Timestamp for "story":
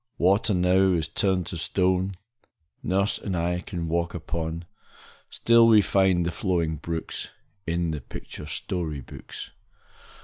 8.47-9.01